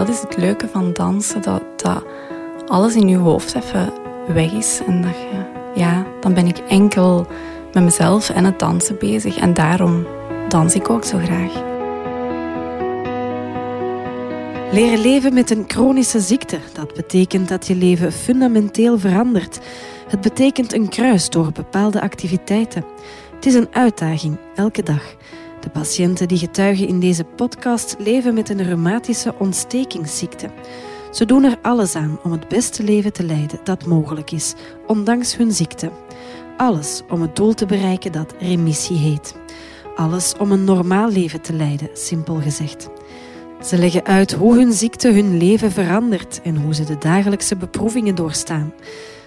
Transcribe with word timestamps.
dat 0.00 0.08
is 0.08 0.20
het 0.20 0.36
leuke 0.36 0.68
van 0.68 0.92
dansen, 0.92 1.42
dat, 1.42 1.62
dat 1.76 2.04
alles 2.66 2.94
in 2.94 3.08
je 3.08 3.16
hoofd 3.16 3.54
even 3.54 3.92
weg 4.34 4.52
is. 4.52 4.80
En 4.86 5.02
dat 5.02 5.14
je, 5.14 5.44
ja, 5.80 6.06
dan 6.20 6.34
ben 6.34 6.46
ik 6.46 6.58
enkel 6.58 7.26
met 7.72 7.82
mezelf 7.82 8.30
en 8.30 8.44
het 8.44 8.58
dansen 8.58 8.98
bezig. 8.98 9.36
En 9.36 9.54
daarom 9.54 10.06
dans 10.48 10.74
ik 10.74 10.90
ook 10.90 11.04
zo 11.04 11.18
graag. 11.18 11.52
Leren 14.72 15.00
leven 15.00 15.34
met 15.34 15.50
een 15.50 15.64
chronische 15.66 16.20
ziekte, 16.20 16.58
dat 16.72 16.94
betekent 16.94 17.48
dat 17.48 17.66
je 17.66 17.76
leven 17.76 18.12
fundamenteel 18.12 18.98
verandert. 18.98 19.60
Het 20.08 20.20
betekent 20.20 20.74
een 20.74 20.88
kruis 20.88 21.30
door 21.30 21.52
bepaalde 21.52 22.00
activiteiten. 22.00 22.84
Het 23.34 23.46
is 23.46 23.54
een 23.54 23.68
uitdaging, 23.70 24.36
elke 24.54 24.82
dag. 24.82 25.02
De 25.60 25.70
patiënten 25.70 26.28
die 26.28 26.38
getuigen 26.38 26.88
in 26.88 27.00
deze 27.00 27.24
podcast 27.24 27.96
leven 27.98 28.34
met 28.34 28.48
een 28.48 28.62
reumatische 28.62 29.34
ontstekingsziekte. 29.38 30.48
Ze 31.10 31.24
doen 31.24 31.44
er 31.44 31.58
alles 31.62 31.94
aan 31.94 32.18
om 32.22 32.32
het 32.32 32.48
beste 32.48 32.82
leven 32.82 33.12
te 33.12 33.24
leiden 33.24 33.60
dat 33.64 33.86
mogelijk 33.86 34.30
is, 34.30 34.54
ondanks 34.86 35.36
hun 35.36 35.52
ziekte. 35.52 35.90
Alles 36.56 37.02
om 37.08 37.22
het 37.22 37.36
doel 37.36 37.54
te 37.54 37.66
bereiken 37.66 38.12
dat 38.12 38.34
remissie 38.38 38.96
heet. 38.96 39.34
Alles 39.96 40.34
om 40.38 40.52
een 40.52 40.64
normaal 40.64 41.10
leven 41.10 41.40
te 41.40 41.52
leiden, 41.52 41.88
simpel 41.92 42.34
gezegd. 42.34 42.88
Ze 43.62 43.78
leggen 43.78 44.04
uit 44.04 44.32
hoe 44.32 44.54
hun 44.54 44.72
ziekte 44.72 45.12
hun 45.12 45.36
leven 45.36 45.72
verandert 45.72 46.40
en 46.42 46.56
hoe 46.56 46.74
ze 46.74 46.84
de 46.84 46.98
dagelijkse 46.98 47.56
beproevingen 47.56 48.14
doorstaan. 48.14 48.72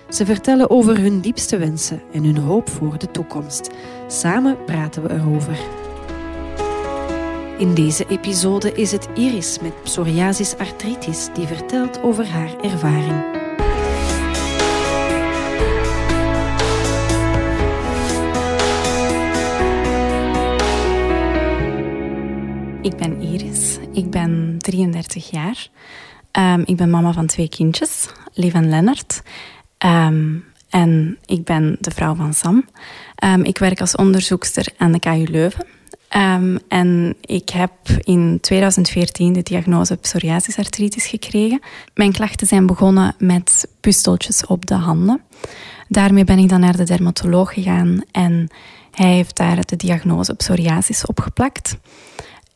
Ze 0.09 0.25
vertellen 0.25 0.69
over 0.69 0.99
hun 0.99 1.19
diepste 1.19 1.57
wensen 1.57 2.01
en 2.13 2.23
hun 2.23 2.37
hoop 2.37 2.69
voor 2.69 2.97
de 2.97 3.11
toekomst. 3.11 3.69
Samen 4.07 4.57
praten 4.65 5.03
we 5.03 5.13
erover. 5.13 5.82
In 7.57 7.73
deze 7.73 8.05
episode 8.07 8.71
is 8.71 8.91
het 8.91 9.07
Iris 9.15 9.59
met 9.61 9.83
psoriasis 9.83 10.57
artritis 10.57 11.29
die 11.33 11.47
vertelt 11.47 12.01
over 12.01 12.27
haar 12.27 12.59
ervaring. 12.59 13.41
Ik 22.81 22.97
ben 22.97 23.21
Iris, 23.21 23.77
ik 23.93 24.09
ben 24.09 24.55
33 24.57 25.29
jaar. 25.29 25.67
Um, 26.31 26.63
ik 26.65 26.77
ben 26.77 26.89
mama 26.89 27.13
van 27.13 27.25
twee 27.25 27.49
kindjes, 27.49 28.09
Liv 28.33 28.53
en 28.53 28.69
Lennart. 28.69 29.21
Um, 29.85 30.45
en 30.69 31.17
ik 31.25 31.43
ben 31.43 31.77
de 31.79 31.91
vrouw 31.91 32.15
van 32.15 32.33
Sam. 32.33 32.65
Um, 33.23 33.43
ik 33.43 33.57
werk 33.57 33.81
als 33.81 33.95
onderzoekster 33.95 34.67
aan 34.77 34.91
de 34.91 34.99
KU 34.99 35.25
Leuven. 35.29 35.65
Um, 36.15 36.59
en 36.67 37.15
ik 37.21 37.49
heb 37.49 37.71
in 37.99 38.37
2014 38.41 39.33
de 39.33 39.43
diagnose 39.43 39.95
psoriasisartritis 39.95 41.05
gekregen. 41.05 41.61
Mijn 41.93 42.11
klachten 42.11 42.47
zijn 42.47 42.65
begonnen 42.65 43.15
met 43.17 43.67
pusteltjes 43.79 44.45
op 44.45 44.65
de 44.65 44.73
handen. 44.73 45.21
Daarmee 45.87 46.23
ben 46.23 46.37
ik 46.37 46.49
dan 46.49 46.59
naar 46.59 46.77
de 46.77 46.83
dermatoloog 46.83 47.53
gegaan 47.53 48.03
en 48.11 48.47
hij 48.91 49.13
heeft 49.13 49.35
daar 49.37 49.65
de 49.65 49.75
diagnose 49.75 50.35
psoriasis 50.35 51.05
opgeplakt. 51.05 51.77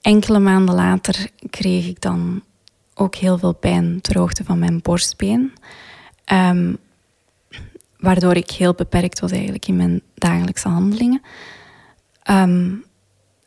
Enkele 0.02 0.40
maanden 0.40 0.76
later 0.76 1.30
kreeg 1.50 1.88
ik 1.88 2.02
dan 2.02 2.44
ook 2.94 3.16
heel 3.16 3.38
veel 3.38 3.54
pijn 3.54 4.02
ter 4.02 4.18
hoogte 4.18 4.44
van 4.44 4.60
mijn 4.60 4.80
borstbeen. 4.82 5.54
Um, 6.34 6.78
waardoor 7.98 8.36
ik 8.36 8.52
heel 8.52 8.74
beperkt 8.74 9.20
was 9.20 9.32
eigenlijk 9.32 9.68
in 9.68 9.76
mijn 9.76 10.02
dagelijkse 10.16 10.68
handelingen. 10.68 11.22
Um, 12.30 12.86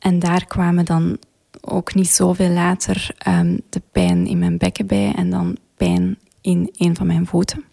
en 0.00 0.18
daar 0.18 0.44
kwamen 0.46 0.84
dan 0.84 1.18
ook 1.60 1.94
niet 1.94 2.08
zoveel 2.08 2.50
later 2.50 3.10
um, 3.28 3.60
de 3.68 3.82
pijn 3.92 4.26
in 4.26 4.38
mijn 4.38 4.58
bekken 4.58 4.86
bij 4.86 5.12
en 5.16 5.30
dan 5.30 5.56
pijn 5.76 6.18
in 6.40 6.70
een 6.76 6.96
van 6.96 7.06
mijn 7.06 7.26
voeten 7.26 7.64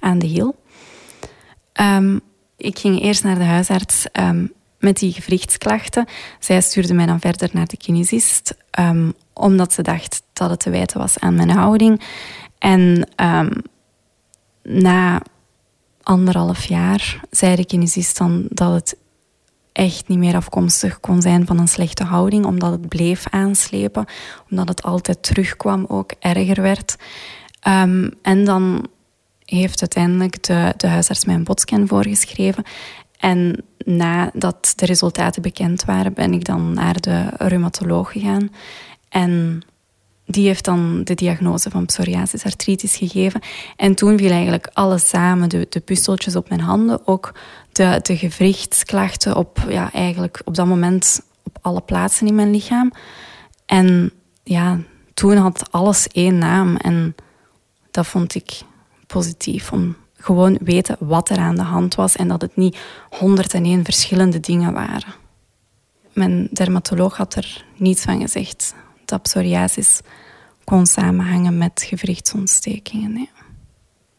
aan 0.00 0.18
de 0.18 0.26
hiel. 0.26 0.56
Um, 1.80 2.20
ik 2.56 2.78
ging 2.78 3.02
eerst 3.02 3.24
naar 3.24 3.38
de 3.38 3.44
huisarts 3.44 4.06
um, 4.12 4.52
met 4.78 4.98
die 4.98 5.12
gewrichtsklachten. 5.12 6.06
Zij 6.38 6.60
stuurde 6.60 6.94
mij 6.94 7.06
dan 7.06 7.20
verder 7.20 7.50
naar 7.52 7.66
de 7.66 7.76
kinesist, 7.76 8.56
omdat 9.32 9.72
ze 9.72 9.82
dacht 9.82 10.22
dat 10.32 10.50
het 10.50 10.60
te 10.60 10.70
wijten 10.70 10.98
was 10.98 11.18
aan 11.18 11.34
mijn 11.34 11.50
houding. 11.50 12.02
En 12.58 13.08
na 14.62 15.22
anderhalf 16.02 16.64
jaar 16.64 17.20
zei 17.30 17.56
de 17.56 17.66
kinesist 17.66 18.18
dan 18.18 18.46
dat 18.48 18.72
het 18.72 18.96
echt 19.72 20.08
niet 20.08 20.18
meer 20.18 20.34
afkomstig 20.34 21.00
kon 21.00 21.22
zijn 21.22 21.46
van 21.46 21.58
een 21.58 21.68
slechte 21.68 22.04
houding, 22.04 22.44
omdat 22.44 22.70
het 22.70 22.88
bleef 22.88 23.26
aanslepen, 23.30 24.04
omdat 24.50 24.68
het 24.68 24.82
altijd 24.82 25.22
terugkwam, 25.22 25.84
ook 25.88 26.12
erger 26.18 26.62
werd. 26.62 26.96
Um, 27.68 28.10
en 28.22 28.44
dan 28.44 28.86
heeft 29.44 29.80
uiteindelijk 29.80 30.42
de, 30.42 30.74
de 30.76 30.86
huisarts 30.86 31.24
mij 31.24 31.34
een 31.34 31.44
botscan 31.44 31.88
voorgeschreven. 31.88 32.64
En 33.18 33.64
nadat 33.84 34.72
de 34.76 34.86
resultaten 34.86 35.42
bekend 35.42 35.84
waren, 35.84 36.12
ben 36.12 36.32
ik 36.32 36.44
dan 36.44 36.72
naar 36.72 37.00
de 37.00 37.24
reumatoloog 37.36 38.12
gegaan. 38.12 38.50
En 39.08 39.62
die 40.26 40.46
heeft 40.46 40.64
dan 40.64 41.04
de 41.04 41.14
diagnose 41.14 41.70
van 41.70 41.86
psoriasis 41.86 42.44
artritis 42.44 42.96
gegeven. 42.96 43.40
En 43.76 43.94
toen 43.94 44.18
viel 44.18 44.30
eigenlijk 44.30 44.70
alles 44.72 45.08
samen. 45.08 45.48
De, 45.48 45.66
de 45.68 45.80
puzzeltjes 45.80 46.36
op 46.36 46.48
mijn 46.48 46.60
handen, 46.60 47.06
ook 47.06 47.34
de, 47.78 47.98
de 48.02 48.16
gewrichtsklachten 48.16 49.36
op, 49.36 49.64
ja, 49.68 49.92
eigenlijk 49.92 50.40
op 50.44 50.54
dat 50.54 50.66
moment 50.66 51.20
op 51.42 51.58
alle 51.60 51.80
plaatsen 51.80 52.26
in 52.26 52.34
mijn 52.34 52.50
lichaam. 52.50 52.92
En 53.66 54.12
ja, 54.42 54.78
toen 55.14 55.36
had 55.36 55.72
alles 55.72 56.08
één 56.08 56.38
naam. 56.38 56.76
En 56.76 57.14
dat 57.90 58.06
vond 58.06 58.34
ik 58.34 58.60
positief. 59.06 59.72
Om 59.72 59.96
gewoon 60.16 60.58
weten 60.62 60.96
wat 60.98 61.28
er 61.28 61.38
aan 61.38 61.54
de 61.54 61.62
hand 61.62 61.94
was. 61.94 62.16
En 62.16 62.28
dat 62.28 62.40
het 62.40 62.56
niet 62.56 62.78
101 63.10 63.84
verschillende 63.84 64.40
dingen 64.40 64.72
waren. 64.72 65.14
Mijn 66.12 66.48
dermatoloog 66.52 67.16
had 67.16 67.34
er 67.34 67.64
niets 67.76 68.02
van 68.02 68.20
gezegd 68.20 68.74
dat 69.04 69.22
psoriasis 69.22 70.00
kon 70.64 70.86
samenhangen 70.86 71.58
met 71.58 71.84
gewrichtsontstekingen. 71.86 73.28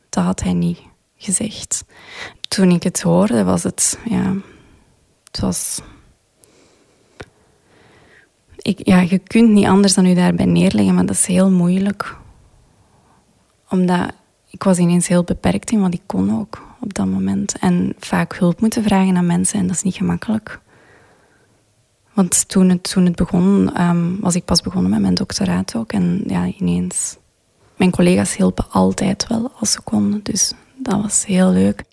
Dat 0.09 0.23
had 0.23 0.41
hij 0.41 0.53
niet 0.53 0.79
gezegd. 1.19 1.83
Toen 2.47 2.69
ik 2.69 2.83
het 2.83 3.01
hoorde, 3.01 3.43
was 3.43 3.63
het, 3.63 3.99
ja, 4.05 4.35
het 5.23 5.39
was. 5.39 5.81
Ik, 8.57 8.87
ja, 8.87 8.99
je 8.99 9.17
kunt 9.17 9.49
niet 9.49 9.65
anders 9.65 9.93
dan 9.93 10.05
je 10.05 10.15
daarbij 10.15 10.45
neerleggen, 10.45 10.95
maar 10.95 11.05
dat 11.05 11.15
is 11.15 11.25
heel 11.25 11.51
moeilijk. 11.51 12.17
Omdat 13.69 14.11
ik 14.49 14.63
was 14.63 14.77
ineens 14.77 15.07
heel 15.07 15.23
beperkt 15.23 15.71
in 15.71 15.81
wat 15.81 15.93
ik 15.93 16.01
kon 16.05 16.39
ook 16.39 16.67
op 16.79 16.93
dat 16.93 17.05
moment. 17.05 17.57
En 17.59 17.93
vaak 17.99 18.35
hulp 18.35 18.61
moeten 18.61 18.83
vragen 18.83 19.17
aan 19.17 19.25
mensen 19.25 19.59
en 19.59 19.67
dat 19.67 19.75
is 19.75 19.81
niet 19.81 19.95
gemakkelijk. 19.95 20.59
Want 22.13 22.47
toen 22.47 22.69
het, 22.69 22.83
toen 22.83 23.05
het 23.05 23.15
begon, 23.15 23.81
um, 23.81 24.17
was 24.19 24.35
ik 24.35 24.45
pas 24.45 24.61
begonnen 24.61 24.91
met 24.91 25.01
mijn 25.01 25.13
doctoraat 25.13 25.75
ook. 25.75 25.93
En 25.93 26.23
ja, 26.27 26.45
ineens... 26.45 27.17
Mijn 27.75 27.91
collega's 27.91 28.35
hielpen 28.35 28.65
altijd 28.69 29.27
wel 29.27 29.51
als 29.59 29.71
ze 29.71 29.81
konden. 29.81 30.23
Dus 30.23 30.53
dat 30.79 31.01
was 31.01 31.25
heel 31.25 31.51
leuk. 31.51 31.83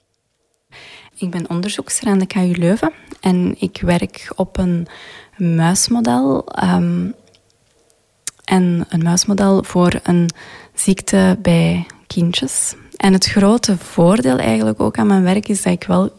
Ik 1.16 1.30
ben 1.30 1.50
onderzoekster 1.50 2.08
aan 2.08 2.18
de 2.18 2.26
KU 2.26 2.52
Leuven. 2.58 2.92
En 3.20 3.54
ik 3.58 3.80
werk 3.80 4.32
op 4.36 4.58
een 4.58 4.86
muismodel. 5.36 6.48
Um, 6.62 7.14
en 8.44 8.86
een 8.88 9.02
muismodel 9.02 9.62
voor 9.62 10.00
een 10.02 10.30
ziekte 10.74 11.38
bij 11.42 11.86
kindjes. 12.06 12.74
En 12.96 13.12
het 13.12 13.26
grote 13.26 13.78
voordeel 13.78 14.38
eigenlijk 14.38 14.80
ook 14.80 14.98
aan 14.98 15.06
mijn 15.06 15.22
werk 15.22 15.48
is 15.48 15.62
dat 15.62 15.72
ik 15.72 15.84
wel 15.84 16.10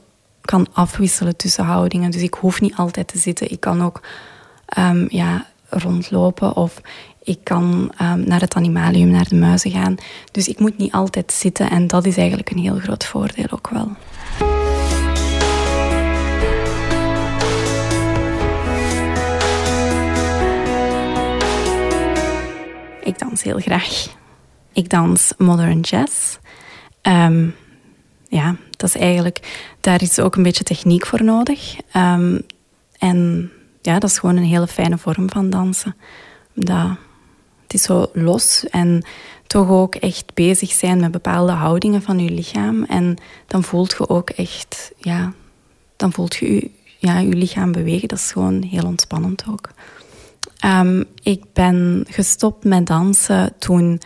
kan 0.41 0.67
afwisselen 0.73 1.35
tussen 1.35 1.63
houdingen. 1.63 2.11
Dus 2.11 2.21
ik 2.21 2.33
hoef 2.33 2.61
niet 2.61 2.75
altijd 2.75 3.07
te 3.07 3.17
zitten. 3.17 3.51
Ik 3.51 3.59
kan 3.59 3.83
ook 3.83 4.01
um, 4.77 5.05
ja, 5.09 5.45
rondlopen 5.69 6.55
of 6.55 6.81
ik 7.27 7.39
kan 7.43 7.91
um, 8.01 8.27
naar 8.27 8.39
het 8.39 8.55
animalium, 8.55 9.09
naar 9.09 9.27
de 9.27 9.35
muizen 9.35 9.71
gaan. 9.71 9.95
Dus 10.31 10.47
ik 10.47 10.59
moet 10.59 10.77
niet 10.77 10.91
altijd 10.91 11.31
zitten 11.31 11.69
en 11.69 11.87
dat 11.87 12.05
is 12.05 12.17
eigenlijk 12.17 12.49
een 12.49 12.57
heel 12.57 12.79
groot 12.79 13.05
voordeel 13.05 13.47
ook 13.49 13.69
wel. 13.69 13.91
Ik 23.03 23.19
dans 23.19 23.43
heel 23.43 23.59
graag. 23.59 24.07
Ik 24.73 24.89
dans 24.89 25.33
modern 25.37 25.79
jazz. 25.79 26.37
Um, 27.01 27.55
ja, 28.27 28.55
dat 28.71 28.89
is 28.89 29.01
eigenlijk, 29.01 29.67
daar 29.81 30.01
is 30.01 30.19
ook 30.19 30.35
een 30.35 30.43
beetje 30.43 30.63
techniek 30.63 31.05
voor 31.05 31.23
nodig. 31.23 31.75
Um, 31.95 32.41
en 32.97 33.51
ja, 33.81 33.99
dat 33.99 34.09
is 34.09 34.17
gewoon 34.17 34.35
een 34.35 34.43
hele 34.43 34.67
fijne 34.67 34.97
vorm 34.97 35.29
van 35.29 35.49
dansen. 35.49 35.95
Dat, 36.53 36.97
het 37.67 37.73
is 37.73 37.83
zo 37.83 38.09
los 38.13 38.65
en 38.69 39.03
toch 39.47 39.69
ook 39.69 39.95
echt 39.95 40.33
bezig 40.33 40.71
zijn 40.71 40.99
met 40.99 41.11
bepaalde 41.11 41.51
houdingen 41.51 42.01
van 42.01 42.19
je 42.19 42.29
lichaam. 42.29 42.83
En 42.83 43.17
dan 43.47 43.63
voelt 43.63 43.91
je 43.97 44.09
ook 44.09 44.29
echt, 44.29 44.91
ja, 44.97 45.33
dan 45.95 46.13
voelt 46.13 46.35
je 46.35 46.53
je, 46.53 46.71
ja, 46.97 47.19
je 47.19 47.35
lichaam 47.35 47.71
bewegen. 47.71 48.07
Dat 48.07 48.17
is 48.17 48.31
gewoon 48.31 48.61
heel 48.61 48.85
ontspannend 48.85 49.43
ook. 49.49 49.69
Ehm, 50.57 51.03
ik 51.23 51.43
ben 51.53 52.05
gestopt 52.09 52.63
met 52.63 52.85
dansen 52.85 53.53
toen 53.59 54.01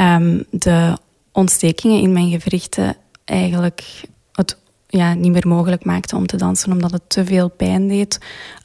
um, 0.00 0.44
de 0.50 0.96
ontstekingen 1.32 2.00
in 2.00 2.12
mijn 2.12 2.30
gewrichten 2.30 2.96
eigenlijk 3.24 4.02
het 4.32 4.58
ja, 4.86 5.14
niet 5.14 5.32
meer 5.32 5.48
mogelijk 5.48 5.84
maakten 5.84 6.16
om 6.16 6.26
te 6.26 6.36
dansen, 6.36 6.72
omdat 6.72 6.90
het 6.90 7.02
te 7.06 7.24
veel 7.24 7.48
pijn 7.48 7.88
deed. 7.88 8.20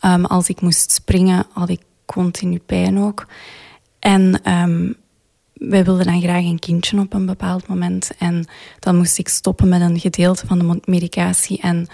Um, 0.05 0.25
als 0.25 0.49
ik 0.49 0.61
moest 0.61 0.91
springen, 0.91 1.45
had 1.51 1.69
ik 1.69 1.81
continu 2.05 2.59
pijn 2.65 2.99
ook. 2.99 3.25
En 4.03 4.51
um, 4.51 4.95
wij 5.53 5.83
wilden 5.83 6.05
dan 6.05 6.21
graag 6.21 6.43
een 6.43 6.59
kindje 6.59 6.99
op 6.99 7.13
een 7.13 7.25
bepaald 7.25 7.67
moment. 7.67 8.11
En 8.17 8.45
dan 8.79 8.95
moest 8.95 9.17
ik 9.17 9.27
stoppen 9.27 9.69
met 9.69 9.81
een 9.81 9.99
gedeelte 9.99 10.47
van 10.47 10.59
de 10.59 10.79
medicatie. 10.85 11.61
En 11.61 11.87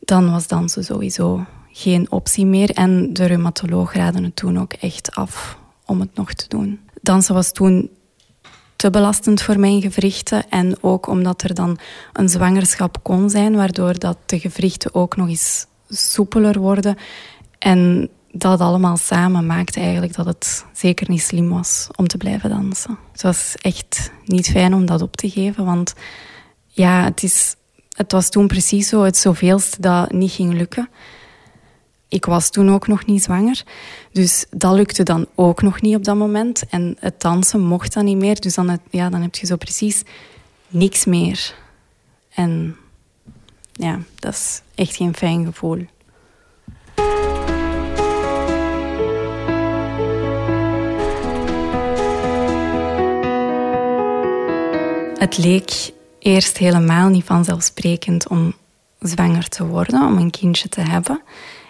dan 0.00 0.30
was 0.30 0.46
dansen 0.46 0.84
sowieso 0.84 1.44
geen 1.72 2.10
optie 2.10 2.46
meer. 2.46 2.70
En 2.70 3.12
de 3.12 3.24
reumatoloog 3.24 3.94
raadde 3.94 4.22
het 4.22 4.36
toen 4.36 4.58
ook 4.58 4.72
echt 4.72 5.14
af 5.14 5.58
om 5.86 6.00
het 6.00 6.14
nog 6.14 6.32
te 6.32 6.48
doen. 6.48 6.80
Dansen 7.00 7.34
was 7.34 7.52
toen 7.52 7.90
te 8.76 8.90
belastend 8.90 9.42
voor 9.42 9.58
mijn 9.58 9.80
gewrichten. 9.80 10.48
En 10.48 10.82
ook 10.82 11.06
omdat 11.06 11.42
er 11.42 11.54
dan 11.54 11.78
een 12.12 12.28
zwangerschap 12.28 12.98
kon 13.02 13.30
zijn, 13.30 13.56
waardoor 13.56 13.98
dat 13.98 14.18
de 14.26 14.38
gewrichten 14.38 14.94
ook 14.94 15.16
nog 15.16 15.28
eens 15.28 15.66
soepeler 15.88 16.58
worden. 16.58 16.96
En 17.58 18.08
dat 18.32 18.60
allemaal 18.60 18.96
samen 18.96 19.46
maakte 19.46 19.80
eigenlijk 19.80 20.14
dat 20.14 20.26
het 20.26 20.64
zeker 20.72 21.10
niet 21.10 21.22
slim 21.22 21.48
was 21.48 21.88
om 21.96 22.06
te 22.06 22.16
blijven 22.16 22.50
dansen. 22.50 22.98
Het 23.12 23.22
was 23.22 23.54
echt 23.60 24.10
niet 24.24 24.48
fijn 24.48 24.74
om 24.74 24.86
dat 24.86 25.02
op 25.02 25.16
te 25.16 25.30
geven, 25.30 25.64
want 25.64 25.94
ja, 26.66 27.04
het, 27.04 27.22
is, 27.22 27.54
het 27.96 28.12
was 28.12 28.30
toen 28.30 28.46
precies 28.46 28.88
zo 28.88 29.02
het 29.02 29.16
zoveelste 29.16 29.80
dat 29.80 30.12
niet 30.12 30.30
ging 30.30 30.52
lukken. 30.52 30.88
Ik 32.08 32.24
was 32.24 32.50
toen 32.50 32.70
ook 32.70 32.86
nog 32.86 33.06
niet 33.06 33.22
zwanger, 33.22 33.62
dus 34.12 34.46
dat 34.50 34.74
lukte 34.74 35.02
dan 35.02 35.26
ook 35.34 35.62
nog 35.62 35.80
niet 35.80 35.96
op 35.96 36.04
dat 36.04 36.16
moment. 36.16 36.66
En 36.68 36.96
het 37.00 37.20
dansen 37.20 37.60
mocht 37.60 37.92
dan 37.92 38.04
niet 38.04 38.16
meer, 38.16 38.40
dus 38.40 38.54
dan, 38.54 38.78
ja, 38.90 39.10
dan 39.10 39.22
heb 39.22 39.34
je 39.34 39.46
zo 39.46 39.56
precies 39.56 40.02
niks 40.68 41.04
meer. 41.04 41.54
En 42.30 42.76
ja, 43.72 43.98
dat 44.14 44.32
is 44.32 44.62
echt 44.74 44.96
geen 44.96 45.14
fijn 45.14 45.44
gevoel. 45.44 45.86
Het 55.18 55.38
leek 55.38 55.92
eerst 56.18 56.58
helemaal 56.58 57.08
niet 57.08 57.24
vanzelfsprekend 57.24 58.28
om 58.28 58.54
zwanger 58.98 59.48
te 59.48 59.66
worden, 59.66 60.06
om 60.06 60.16
een 60.16 60.30
kindje 60.30 60.68
te 60.68 60.80
hebben. 60.80 61.22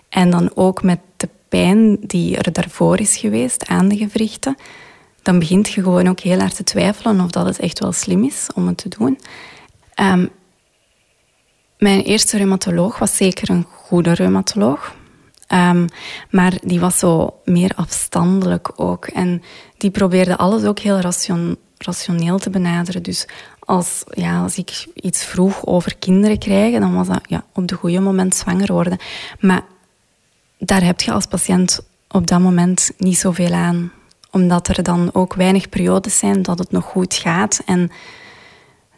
En 0.09 0.31
dan 0.31 0.51
ook 0.55 0.83
met 0.83 0.99
de 1.17 1.29
pijn 1.49 1.97
die 2.01 2.37
er 2.37 2.53
daarvoor 2.53 3.01
is 3.01 3.17
geweest 3.17 3.67
aan 3.67 3.89
de 3.89 3.97
gewrichten, 3.97 4.57
dan 5.23 5.39
begint 5.39 5.69
je 5.69 5.83
gewoon 5.83 6.09
ook 6.09 6.21
heel 6.21 6.39
hard 6.39 6.57
te 6.57 6.65
twijfelen 6.65 7.21
of 7.21 7.31
dat 7.31 7.47
het 7.47 7.59
echt 7.59 7.79
wel 7.79 7.93
slim 7.93 8.25
is 8.25 8.49
om 8.55 8.67
het 8.67 8.77
te 8.77 8.89
doen. 8.89 9.19
Ehm, 9.95 10.27
mijn 11.79 12.01
eerste 12.01 12.37
reumatoloog 12.37 12.99
was 12.99 13.17
zeker 13.17 13.51
een 13.51 13.67
goede 13.71 14.13
reumatoloog. 14.13 14.95
Um, 15.53 15.87
maar 16.31 16.59
die 16.63 16.81
was 16.81 16.99
zo 16.99 17.41
meer 17.45 17.73
afstandelijk 17.77 18.71
ook. 18.77 19.07
En 19.07 19.43
die 19.77 19.91
probeerde 19.91 20.37
alles 20.37 20.65
ook 20.65 20.79
heel 20.79 20.99
ration, 20.99 21.57
rationeel 21.79 22.39
te 22.39 22.51
benaderen. 22.51 23.03
Dus 23.03 23.27
als, 23.59 24.05
ja, 24.11 24.43
als 24.43 24.57
ik 24.57 24.87
iets 24.95 25.25
vroeg 25.25 25.67
over 25.67 25.97
kinderen 25.97 26.39
krijgen, 26.39 26.81
dan 26.81 26.95
was 26.95 27.07
dat 27.07 27.21
ja, 27.27 27.45
op 27.53 27.69
de 27.69 27.75
goede 27.75 28.01
moment 28.01 28.35
zwanger 28.35 28.73
worden. 28.73 28.99
Maar 29.41 29.63
daar 30.59 30.83
heb 30.83 31.01
je 31.01 31.13
als 31.13 31.27
patiënt 31.27 31.81
op 32.09 32.27
dat 32.27 32.41
moment 32.41 32.91
niet 32.99 33.19
zoveel 33.19 33.53
aan. 33.53 33.93
Omdat 34.31 34.69
er 34.69 34.83
dan 34.83 35.11
ook 35.13 35.35
weinig 35.35 35.69
periodes 35.69 36.19
zijn 36.19 36.43
dat 36.43 36.59
het 36.59 36.71
nog 36.71 36.85
goed 36.85 37.15
gaat. 37.15 37.63
En 37.67 37.91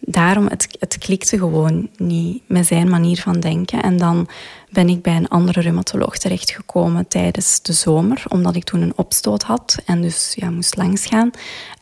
daarom, 0.00 0.46
het, 0.46 0.76
het 0.78 0.98
klikte 0.98 1.38
gewoon 1.38 1.88
niet 1.96 2.42
met 2.46 2.66
zijn 2.66 2.90
manier 2.90 3.20
van 3.20 3.40
denken. 3.40 3.82
En 3.82 3.96
dan 3.96 4.28
ben 4.70 4.88
ik 4.88 5.02
bij 5.02 5.16
een 5.16 5.28
andere 5.28 5.60
reumatoloog 5.60 6.18
terechtgekomen 6.18 7.08
tijdens 7.08 7.62
de 7.62 7.72
zomer, 7.72 8.22
omdat 8.28 8.56
ik 8.56 8.64
toen 8.64 8.82
een 8.82 8.96
opstoot 8.96 9.42
had 9.42 9.78
en 9.84 10.02
dus 10.02 10.32
ja, 10.36 10.50
moest 10.50 10.76
langsgaan. 10.76 11.30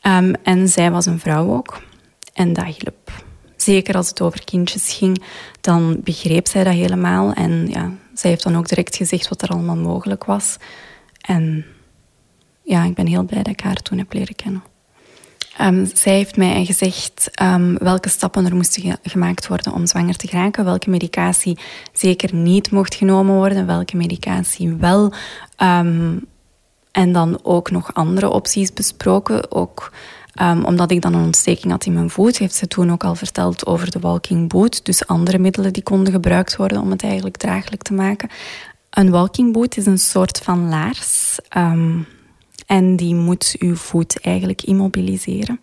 Um, 0.06 0.34
en 0.42 0.68
zij 0.68 0.90
was 0.90 1.06
een 1.06 1.20
vrouw 1.20 1.52
ook. 1.52 1.82
En 2.32 2.52
dat 2.52 2.64
hielp. 2.64 3.26
Zeker 3.56 3.94
als 3.94 4.08
het 4.08 4.20
over 4.20 4.44
kindjes 4.44 4.92
ging, 4.92 5.22
dan 5.60 6.00
begreep 6.04 6.46
zij 6.46 6.64
dat 6.64 6.72
helemaal. 6.72 7.32
En 7.32 7.66
ja, 7.70 7.92
zij 8.14 8.30
heeft 8.30 8.42
dan 8.42 8.56
ook 8.56 8.68
direct 8.68 8.96
gezegd 8.96 9.28
wat 9.28 9.42
er 9.42 9.48
allemaal 9.48 9.76
mogelijk 9.76 10.24
was. 10.24 10.56
En 11.20 11.64
ja, 12.62 12.84
ik 12.84 12.94
ben 12.94 13.06
heel 13.06 13.24
blij 13.24 13.42
dat 13.42 13.52
ik 13.52 13.60
haar 13.60 13.74
toen 13.74 13.98
heb 13.98 14.12
leren 14.12 14.34
kennen. 14.34 14.62
Um, 15.60 15.90
zij 15.94 16.12
heeft 16.12 16.36
mij 16.36 16.64
gezegd 16.64 17.30
um, 17.42 17.78
welke 17.78 18.08
stappen 18.08 18.46
er 18.46 18.54
moesten 18.54 18.98
gemaakt 19.02 19.46
worden 19.48 19.72
om 19.72 19.86
zwanger 19.86 20.16
te 20.16 20.28
geraken, 20.28 20.64
welke 20.64 20.90
medicatie 20.90 21.58
zeker 21.92 22.34
niet 22.34 22.70
mocht 22.70 22.94
genomen 22.94 23.34
worden, 23.34 23.66
welke 23.66 23.96
medicatie 23.96 24.74
wel. 24.74 25.12
Um, 25.62 26.26
en 26.92 27.12
dan 27.12 27.40
ook 27.42 27.70
nog 27.70 27.94
andere 27.94 28.30
opties 28.30 28.72
besproken. 28.72 29.52
Ook 29.52 29.92
omdat 30.64 30.90
ik 30.90 31.02
dan 31.02 31.14
een 31.14 31.24
ontsteking 31.24 31.72
had 31.72 31.84
in 31.84 31.92
mijn 31.92 32.10
voet, 32.10 32.38
heeft 32.38 32.54
ze 32.54 32.68
toen 32.68 32.92
ook 32.92 33.04
al 33.04 33.14
verteld 33.14 33.66
over 33.66 33.90
de 33.90 33.98
walking 33.98 34.48
boot. 34.48 34.84
Dus 34.84 35.06
andere 35.06 35.38
middelen 35.38 35.72
die 35.72 35.82
konden 35.82 36.12
gebruikt 36.12 36.56
worden 36.56 36.80
om 36.80 36.90
het 36.90 37.02
eigenlijk 37.02 37.36
draaglijk 37.36 37.82
te 37.82 37.92
maken. 37.92 38.28
Een 38.90 39.10
walking 39.10 39.52
boot 39.52 39.76
is 39.76 39.86
een 39.86 39.98
soort 39.98 40.38
van 40.38 40.68
laars. 40.68 41.38
En 42.68 42.96
die 42.96 43.14
moet 43.14 43.56
uw 43.58 43.76
voet 43.76 44.20
eigenlijk 44.20 44.62
immobiliseren, 44.62 45.60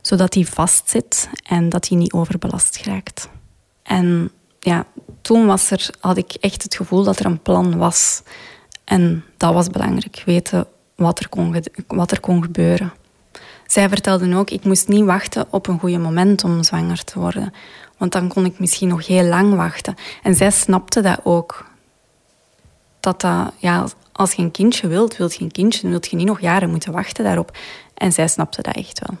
zodat 0.00 0.32
die 0.32 0.48
vastzit 0.48 1.28
en 1.42 1.68
dat 1.68 1.88
hij 1.88 1.98
niet 1.98 2.12
overbelast 2.12 2.82
raakt. 2.84 3.28
En 3.82 4.30
ja, 4.60 4.86
toen 5.22 5.46
was 5.46 5.70
er, 5.70 5.90
had 6.00 6.16
ik 6.16 6.32
echt 6.40 6.62
het 6.62 6.74
gevoel 6.74 7.02
dat 7.04 7.18
er 7.18 7.26
een 7.26 7.42
plan 7.42 7.76
was. 7.76 8.22
En 8.84 9.24
dat 9.36 9.54
was 9.54 9.68
belangrijk, 9.68 10.22
weten 10.26 10.66
wat 10.96 11.18
er 11.18 11.28
kon, 11.28 11.62
wat 11.86 12.10
er 12.10 12.20
kon 12.20 12.42
gebeuren. 12.42 12.92
Zij 13.66 13.88
vertelde 13.88 14.36
ook, 14.36 14.50
ik 14.50 14.64
moest 14.64 14.88
niet 14.88 15.04
wachten 15.04 15.46
op 15.50 15.66
een 15.66 15.78
goede 15.78 15.98
moment 15.98 16.44
om 16.44 16.62
zwanger 16.62 17.04
te 17.04 17.18
worden. 17.18 17.52
Want 17.98 18.12
dan 18.12 18.28
kon 18.28 18.44
ik 18.44 18.58
misschien 18.58 18.88
nog 18.88 19.06
heel 19.06 19.24
lang 19.24 19.54
wachten. 19.54 19.94
En 20.22 20.34
zij 20.34 20.50
snapte 20.50 21.00
dat 21.00 21.20
ook. 21.22 21.66
Dat 23.00 23.20
dat, 23.20 23.52
ja, 23.58 23.86
als 24.12 24.32
je 24.32 24.42
een 24.42 24.50
kindje 24.50 24.88
wilt, 24.88 25.16
wilt 25.16 25.34
je 25.34 25.44
een 25.44 25.52
kindje, 25.52 25.80
dan 25.80 25.90
wilt 25.90 26.10
je 26.10 26.16
niet 26.16 26.26
nog 26.26 26.40
jaren 26.40 26.70
moeten 26.70 26.92
wachten 26.92 27.24
daarop. 27.24 27.56
En 27.94 28.12
zij 28.12 28.28
snapte 28.28 28.62
dat 28.62 28.74
echt 28.74 29.02
wel. 29.06 29.18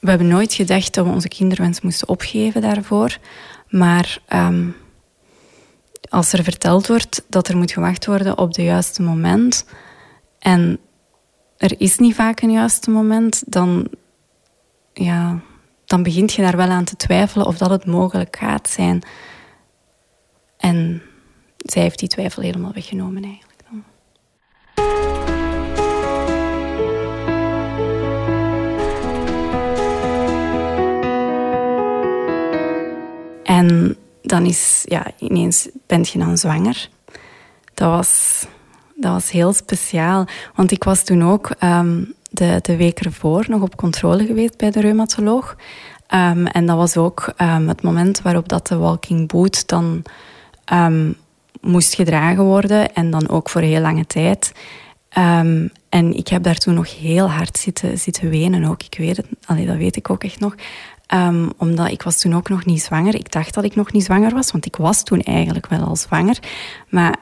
We 0.00 0.08
hebben 0.08 0.28
nooit 0.28 0.52
gedacht 0.54 0.94
dat 0.94 1.06
we 1.06 1.12
onze 1.12 1.28
kinderwens 1.28 1.80
moesten 1.80 2.08
opgeven 2.08 2.60
daarvoor. 2.60 3.18
Maar 3.68 4.18
um, 4.32 4.76
als 6.08 6.32
er 6.32 6.44
verteld 6.44 6.86
wordt 6.86 7.24
dat 7.28 7.48
er 7.48 7.56
moet 7.56 7.72
gewacht 7.72 8.06
worden 8.06 8.38
op 8.38 8.48
het 8.48 8.56
juiste 8.56 9.02
moment 9.02 9.64
en 10.38 10.78
er 11.56 11.80
is 11.80 11.98
niet 11.98 12.14
vaak 12.14 12.40
een 12.40 12.50
juiste 12.50 12.90
moment, 12.90 13.42
dan, 13.46 13.88
ja, 14.92 15.40
dan 15.84 16.02
begint 16.02 16.32
je 16.32 16.42
daar 16.42 16.56
wel 16.56 16.68
aan 16.68 16.84
te 16.84 16.96
twijfelen 16.96 17.46
of 17.46 17.58
dat 17.58 17.70
het 17.70 17.86
mogelijk 17.86 18.36
gaat 18.36 18.68
zijn. 18.68 19.02
En 20.56 21.02
zij 21.56 21.82
heeft 21.82 21.98
die 21.98 22.08
twijfel 22.08 22.42
helemaal 22.42 22.72
weggenomen 22.72 23.24
eigenlijk. 23.24 23.51
En 33.62 33.96
dan 34.22 34.46
is, 34.46 34.82
ja, 34.84 35.06
ineens 35.18 35.68
bent 35.86 36.08
je 36.08 36.18
dan 36.18 36.38
zwanger. 36.38 36.88
Dat 37.74 37.90
was, 37.90 38.44
dat 38.94 39.12
was 39.12 39.30
heel 39.30 39.52
speciaal. 39.52 40.26
Want 40.54 40.70
ik 40.70 40.84
was 40.84 41.04
toen 41.04 41.24
ook 41.24 41.50
um, 41.60 42.14
de, 42.30 42.58
de 42.62 42.76
week 42.76 43.00
ervoor 43.00 43.44
nog 43.48 43.62
op 43.62 43.76
controle 43.76 44.26
geweest 44.26 44.56
bij 44.56 44.70
de 44.70 44.80
reumatoloog. 44.80 45.56
Um, 46.14 46.46
en 46.46 46.66
dat 46.66 46.76
was 46.76 46.96
ook 46.96 47.32
um, 47.38 47.68
het 47.68 47.82
moment 47.82 48.22
waarop 48.22 48.48
dat 48.48 48.66
de 48.66 48.76
walking 48.76 49.28
boot 49.28 49.68
dan 49.68 50.02
moest 51.60 51.94
gedragen 51.94 52.44
worden. 52.44 52.94
En 52.94 53.10
dan 53.10 53.28
ook 53.28 53.48
voor 53.48 53.60
heel 53.60 53.80
lange 53.80 54.06
tijd. 54.06 54.52
en 55.88 56.14
ik 56.14 56.28
heb 56.28 56.42
daar 56.42 56.58
toen 56.58 56.74
nog 56.74 56.98
heel 56.98 57.30
hard 57.30 57.58
zitten, 57.58 57.98
zitten 57.98 58.28
wenen 58.28 58.64
ook. 58.64 58.82
Ik 58.82 58.98
weet 58.98 59.16
het, 59.16 59.26
allee, 59.44 59.66
dat 59.66 59.76
weet 59.76 59.96
ik 59.96 60.10
ook 60.10 60.24
echt 60.24 60.40
nog. 60.40 60.54
Um, 61.14 61.52
omdat 61.56 61.90
ik 61.90 62.02
was 62.02 62.20
toen 62.20 62.34
ook 62.34 62.48
nog 62.48 62.64
niet 62.64 62.82
zwanger. 62.82 63.14
Ik 63.14 63.32
dacht 63.32 63.54
dat 63.54 63.64
ik 63.64 63.74
nog 63.74 63.92
niet 63.92 64.04
zwanger 64.04 64.34
was, 64.34 64.50
want 64.52 64.66
ik 64.66 64.76
was 64.76 65.02
toen 65.02 65.20
eigenlijk 65.20 65.66
wel 65.66 65.80
al 65.80 65.96
zwanger. 65.96 66.38
Maar 66.88 67.16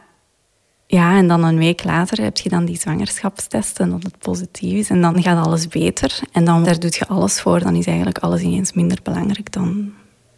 ja, 0.87 1.17
en 1.17 1.29
dan 1.29 1.45
een 1.45 1.59
week 1.59 1.85
later 1.85 2.23
heb 2.23 2.37
je 2.37 2.49
dan 2.49 2.65
die 2.65 2.79
zwangerschapstest 2.79 3.79
en 3.81 3.91
dat 3.91 4.03
het 4.03 4.19
positief 4.19 4.73
is. 4.73 4.91
En 4.91 5.01
dan 5.01 5.23
gaat 5.23 5.47
alles 5.47 5.69
beter. 5.69 6.19
En 6.33 6.45
dan 6.45 6.65
daar 6.65 6.79
doet 6.79 6.95
je 6.95 7.07
alles 7.07 7.41
voor. 7.41 7.61
Dan 7.61 7.77
is 7.77 7.87
eigenlijk 7.87 8.19
alles 8.19 8.41
ineens 8.41 8.73
minder 8.73 8.99
belangrijk 9.03 9.53
dan, 9.53 9.93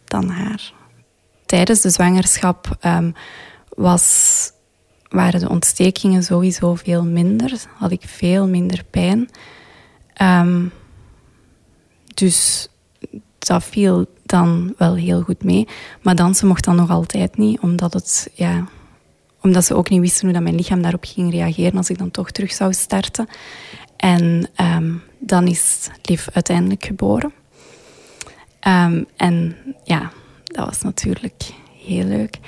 dan 0.05 0.29
haar. 0.29 0.73
Tijdens 1.45 1.81
de 1.81 1.89
zwangerschap 1.89 2.77
um, 2.85 3.13
was 3.69 4.51
waren 5.09 5.39
de 5.39 5.49
ontstekingen 5.49 6.23
sowieso 6.23 6.75
veel 6.75 7.03
minder. 7.03 7.65
Had 7.77 7.91
ik 7.91 8.03
veel 8.05 8.47
minder 8.47 8.83
pijn. 8.89 9.29
Um, 10.21 10.71
dus 12.13 12.67
dat 13.45 13.63
viel 13.63 14.05
dan 14.25 14.73
wel 14.77 14.95
heel 14.95 15.21
goed 15.21 15.43
mee. 15.43 15.67
Maar 16.01 16.15
dansen 16.15 16.47
mocht 16.47 16.63
dan 16.63 16.75
nog 16.75 16.89
altijd 16.89 17.37
niet, 17.37 17.59
omdat, 17.59 17.93
het, 17.93 18.29
ja, 18.33 18.67
omdat 19.41 19.65
ze 19.65 19.75
ook 19.75 19.89
niet 19.89 19.99
wisten 19.99 20.25
hoe 20.25 20.33
dat 20.33 20.43
mijn 20.43 20.55
lichaam 20.55 20.81
daarop 20.81 21.05
ging 21.05 21.31
reageren 21.31 21.77
als 21.77 21.89
ik 21.89 21.97
dan 21.97 22.11
toch 22.11 22.31
terug 22.31 22.51
zou 22.51 22.73
starten. 22.73 23.27
En 23.97 24.49
um, 24.61 25.01
dan 25.19 25.47
is 25.47 25.89
Liv 26.01 26.27
uiteindelijk 26.33 26.85
geboren. 26.85 27.33
Um, 28.67 29.05
en 29.15 29.55
ja, 29.83 30.11
dat 30.43 30.65
was 30.65 30.81
natuurlijk 30.81 31.49
heel 31.85 32.05
leuk. 32.05 32.39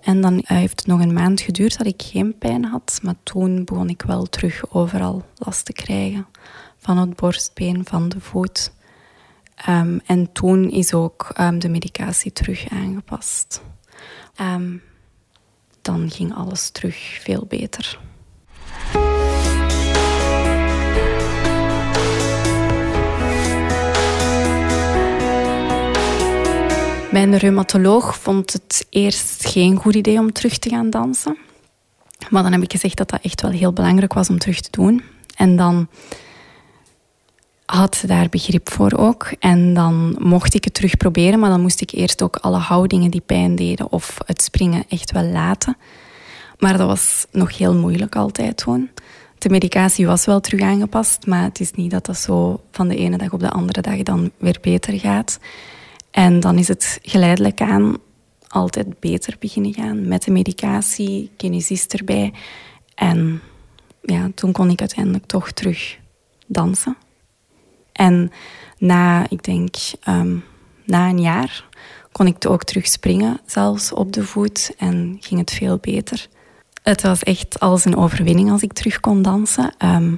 En 0.00 0.20
dan 0.20 0.40
heeft 0.44 0.78
het 0.78 0.86
nog 0.86 1.00
een 1.00 1.12
maand 1.12 1.40
geduurd 1.40 1.78
dat 1.78 1.86
ik 1.86 2.02
geen 2.02 2.38
pijn 2.38 2.64
had. 2.64 2.98
Maar 3.02 3.14
toen 3.22 3.64
begon 3.64 3.88
ik 3.88 4.02
wel 4.02 4.24
terug 4.24 4.64
overal 4.70 5.24
last 5.34 5.64
te 5.64 5.72
krijgen. 5.72 6.26
Van 6.78 6.98
het 6.98 7.16
borstbeen, 7.16 7.84
van 7.84 8.08
de 8.08 8.20
voet. 8.20 8.72
Um, 9.68 10.00
en 10.06 10.32
toen 10.32 10.70
is 10.70 10.94
ook 10.94 11.32
um, 11.40 11.58
de 11.58 11.68
medicatie 11.68 12.32
terug 12.32 12.68
aangepast. 12.68 13.62
Um, 14.40 14.82
dan 15.82 16.10
ging 16.10 16.34
alles 16.34 16.70
terug 16.70 16.96
veel 17.22 17.44
beter. 17.48 17.98
Mijn 27.12 27.36
reumatoloog 27.36 28.18
vond 28.18 28.52
het 28.52 28.86
eerst 28.90 29.46
geen 29.46 29.76
goed 29.76 29.94
idee 29.94 30.18
om 30.18 30.32
terug 30.32 30.58
te 30.58 30.68
gaan 30.68 30.90
dansen. 30.90 31.38
Maar 32.28 32.42
dan 32.42 32.52
heb 32.52 32.62
ik 32.62 32.70
gezegd 32.72 32.96
dat 32.96 33.08
dat 33.10 33.20
echt 33.22 33.40
wel 33.40 33.50
heel 33.50 33.72
belangrijk 33.72 34.12
was 34.12 34.28
om 34.28 34.38
terug 34.38 34.60
te 34.60 34.70
doen. 34.70 35.02
En 35.36 35.56
dan 35.56 35.88
had 37.70 38.02
daar 38.06 38.28
begrip 38.28 38.70
voor 38.70 38.92
ook. 38.92 39.32
En 39.38 39.74
dan 39.74 40.16
mocht 40.18 40.54
ik 40.54 40.64
het 40.64 40.74
terug 40.74 40.96
proberen, 40.96 41.38
maar 41.38 41.50
dan 41.50 41.60
moest 41.60 41.80
ik 41.80 41.90
eerst 41.90 42.22
ook 42.22 42.36
alle 42.36 42.58
houdingen 42.58 43.10
die 43.10 43.20
pijn 43.20 43.56
deden 43.56 43.92
of 43.92 44.18
het 44.26 44.42
springen 44.42 44.84
echt 44.88 45.12
wel 45.12 45.24
laten. 45.24 45.76
Maar 46.58 46.76
dat 46.76 46.86
was 46.86 47.26
nog 47.30 47.58
heel 47.58 47.74
moeilijk 47.74 48.16
altijd 48.16 48.62
gewoon. 48.62 48.88
De 49.38 49.48
medicatie 49.48 50.06
was 50.06 50.26
wel 50.26 50.40
terug 50.40 50.60
aangepast, 50.60 51.26
maar 51.26 51.42
het 51.42 51.60
is 51.60 51.72
niet 51.72 51.90
dat 51.90 52.06
dat 52.06 52.16
zo 52.16 52.60
van 52.70 52.88
de 52.88 52.96
ene 52.96 53.16
dag 53.16 53.32
op 53.32 53.40
de 53.40 53.50
andere 53.50 53.80
dag 53.80 54.02
dan 54.02 54.30
weer 54.36 54.58
beter 54.60 54.98
gaat. 54.98 55.38
En 56.10 56.40
dan 56.40 56.58
is 56.58 56.68
het 56.68 56.98
geleidelijk 57.02 57.60
aan 57.60 57.96
altijd 58.48 59.00
beter 59.00 59.36
beginnen 59.38 59.74
gaan 59.74 60.08
met 60.08 60.22
de 60.22 60.30
medicatie, 60.30 61.30
kinesist 61.36 61.94
erbij. 61.94 62.32
En 62.94 63.40
ja, 64.02 64.30
toen 64.34 64.52
kon 64.52 64.70
ik 64.70 64.80
uiteindelijk 64.80 65.26
toch 65.26 65.52
terug 65.52 65.98
dansen. 66.46 66.96
En 68.00 68.30
na, 68.78 69.26
ik 69.28 69.42
denk, 69.42 69.74
ehm, 70.02 70.36
na 70.84 71.08
een 71.08 71.20
jaar 71.20 71.64
kon 72.12 72.26
ik 72.26 72.46
ook 72.48 72.64
terug 72.64 72.86
springen, 72.86 73.40
zelfs 73.46 73.92
op 73.92 74.12
de 74.12 74.24
voet, 74.24 74.74
en 74.78 75.16
ging 75.20 75.40
het 75.40 75.50
veel 75.50 75.78
beter. 75.80 76.28
Het 76.82 77.02
was 77.02 77.22
echt 77.22 77.60
als 77.60 77.84
een 77.84 77.96
overwinning 77.96 78.50
als 78.50 78.62
ik 78.62 78.72
terug 78.72 79.00
kon 79.00 79.22
dansen. 79.22 79.74
Ehm, 79.78 80.12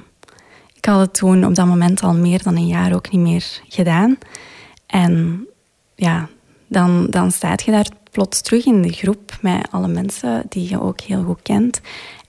ik 0.73 0.85
had 0.85 0.99
het 0.99 1.13
toen 1.13 1.45
op 1.45 1.55
dat 1.55 1.65
moment 1.65 2.03
al 2.03 2.13
meer 2.13 2.43
dan 2.43 2.55
een 2.55 2.67
jaar 2.67 2.93
ook 2.93 3.11
niet 3.11 3.21
meer 3.21 3.61
gedaan. 3.67 4.17
En 4.85 5.45
ja, 5.95 6.29
dan, 6.67 7.07
dan 7.09 7.31
staat 7.31 7.63
je 7.63 7.71
daar 7.71 7.89
plots 8.11 8.41
terug 8.41 8.65
in 8.65 8.81
de 8.81 8.93
groep 8.93 9.37
met 9.41 9.67
alle 9.71 9.87
mensen 9.87 10.43
die 10.49 10.69
je 10.69 10.81
ook 10.81 11.01
heel 11.01 11.23
goed 11.23 11.41
kent. 11.41 11.81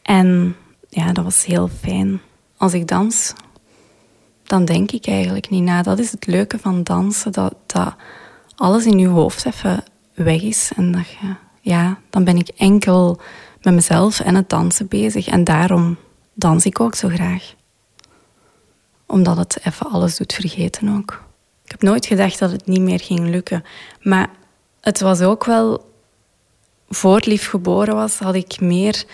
En 0.02 0.56
ja, 0.88 1.12
dat 1.12 1.25
was 1.25 1.44
heel 1.44 1.68
fijn. 1.68 2.20
Als 2.56 2.73
ik 2.73 2.88
dans, 2.88 3.34
dan 4.44 4.64
denk 4.64 4.90
ik 4.90 5.06
eigenlijk 5.06 5.50
niet 5.50 5.62
na. 5.62 5.82
Dat 5.82 5.98
is 5.98 6.10
het 6.10 6.26
leuke 6.26 6.58
van 6.58 6.82
dansen, 6.82 7.32
dat, 7.32 7.54
dat 7.66 7.94
alles 8.56 8.84
in 8.84 8.98
je 8.98 9.08
hoofd 9.08 9.46
even 9.46 9.84
weg 10.14 10.42
is. 10.42 10.72
En 10.76 10.92
dat 10.92 11.08
je, 11.08 11.34
ja, 11.60 11.98
dan 12.10 12.24
ben 12.24 12.36
ik 12.36 12.48
enkel 12.48 13.20
met 13.62 13.74
mezelf 13.74 14.20
en 14.20 14.34
het 14.34 14.48
dansen 14.48 14.88
bezig. 14.88 15.26
En 15.26 15.44
daarom 15.44 15.96
dans 16.34 16.64
ik 16.64 16.80
ook 16.80 16.94
zo 16.94 17.08
graag. 17.08 17.54
Omdat 19.06 19.36
het 19.36 19.58
even 19.64 19.90
alles 19.90 20.16
doet 20.16 20.32
vergeten 20.32 20.96
ook. 20.96 21.22
Ik 21.64 21.70
heb 21.70 21.82
nooit 21.82 22.06
gedacht 22.06 22.38
dat 22.38 22.50
het 22.50 22.66
niet 22.66 22.80
meer 22.80 23.00
ging 23.00 23.28
lukken. 23.28 23.64
Maar 24.02 24.30
het 24.80 25.00
was 25.00 25.20
ook 25.20 25.44
wel... 25.44 25.92
Voor 26.88 27.22
Lief 27.24 27.48
geboren 27.48 27.94
was, 27.94 28.18
had 28.18 28.34
ik 28.34 28.60
meer... 28.60 29.04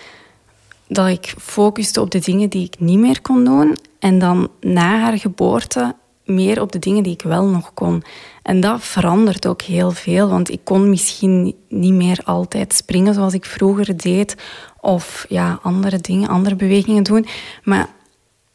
Dat 0.88 1.08
ik 1.08 1.34
focuste 1.38 2.00
op 2.00 2.10
de 2.10 2.18
dingen 2.18 2.48
die 2.48 2.64
ik 2.64 2.80
niet 2.80 2.98
meer 2.98 3.20
kon 3.20 3.44
doen. 3.44 3.76
En 4.00 4.18
dan 4.18 4.48
na 4.60 4.98
haar 5.00 5.18
geboorte 5.18 5.94
meer 6.24 6.60
op 6.60 6.72
de 6.72 6.78
dingen 6.78 7.02
die 7.02 7.12
ik 7.12 7.22
wel 7.22 7.44
nog 7.44 7.74
kon. 7.74 8.02
En 8.42 8.60
dat 8.60 8.82
verandert 8.82 9.46
ook 9.46 9.62
heel 9.62 9.90
veel, 9.90 10.28
want 10.28 10.50
ik 10.50 10.60
kon 10.64 10.90
misschien 10.90 11.54
niet 11.68 11.92
meer 11.92 12.20
altijd 12.24 12.74
springen 12.74 13.14
zoals 13.14 13.34
ik 13.34 13.44
vroeger 13.44 13.96
deed, 13.96 14.36
of 14.80 15.26
ja, 15.28 15.58
andere 15.62 15.98
dingen, 15.98 16.28
andere 16.28 16.56
bewegingen 16.56 17.02
doen. 17.02 17.26
Maar 17.64 17.88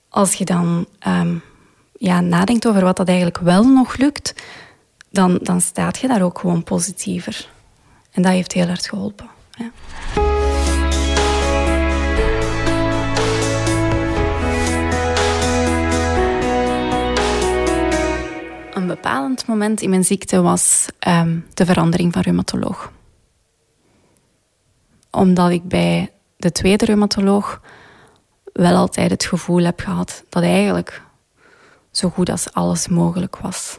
als 0.10 0.34
je 0.34 0.46
dan 0.46 0.86
um, 1.08 1.42
ja, 1.98 2.22
nadenkt 2.22 2.68
over 2.68 2.84
wat 2.84 2.98
dat 2.98 3.08
eigenlijk 3.08 3.38
wel 3.38 3.64
nog 3.64 3.98
lukt, 3.98 4.34
dan, 5.10 5.40
dan 5.42 5.62
staat 5.62 5.98
je 5.98 6.08
daar 6.08 6.22
ook 6.22 6.40
gewoon 6.40 6.64
positiever. 6.64 7.50
En 8.12 8.22
dat 8.22 8.32
heeft 8.32 8.52
heel 8.52 8.68
hard 8.68 8.88
geholpen. 8.88 9.30
Een 18.76 18.88
bepalend 18.88 19.48
moment 19.48 19.82
in 19.82 19.90
mijn 19.90 20.04
ziekte 20.04 20.42
was 20.42 20.88
um, 21.08 21.46
de 21.54 21.66
verandering 21.66 22.14
van 22.14 22.22
reumatoloog. 22.22 22.92
Omdat 25.12 25.52
ik 25.52 25.68
bij 25.68 26.12
de 26.38 26.52
tweede 26.52 26.86
reumatoloog 26.86 27.62
wel 28.54 28.76
altijd 28.76 29.12
het 29.12 29.26
gevoel 29.26 29.64
heb 29.64 29.80
gehad 29.80 30.24
dat 30.30 30.44
eigenlijk 30.44 31.02
zo 31.92 32.10
goed 32.10 32.30
als 32.30 32.54
alles 32.54 32.88
mogelijk 32.88 33.38
was. 33.38 33.78